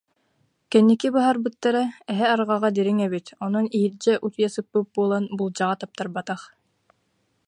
[0.71, 6.41] Кэнники быһаарбыттара: эһэ арҕаҕа дириҥ эбит, онон иһирдьэ утуйа сыппыт буолан буулдьаҕа таптарбатах